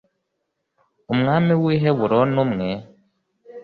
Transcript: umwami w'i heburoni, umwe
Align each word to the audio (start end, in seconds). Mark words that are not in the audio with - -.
umwami 1.13 1.51
w'i 1.61 1.75
heburoni, 1.81 2.37
umwe 2.43 2.69